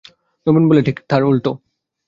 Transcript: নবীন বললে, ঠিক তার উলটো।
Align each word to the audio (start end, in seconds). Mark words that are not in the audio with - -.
নবীন 0.47 0.63
বললে, 0.69 0.81
ঠিক 0.81 0.97
তার 1.09 1.21
উলটো। 1.23 1.51